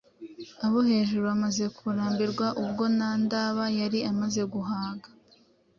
abo 0.65 0.79
hejuru 0.89 1.23
bamaze 1.29 1.63
kurambirwa 1.77 2.47
ubwo 2.63 2.83
na 2.97 3.09
Ndaba 3.23 3.63
yari 3.79 3.99
amaze 4.11 4.41
guhaga, 4.53 5.09